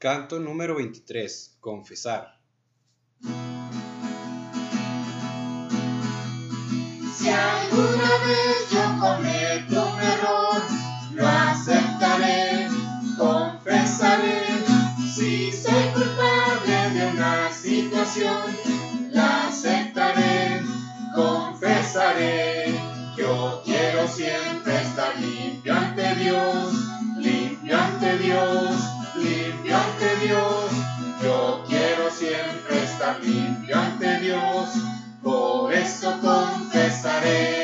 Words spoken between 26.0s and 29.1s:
Dios, limpio ante Dios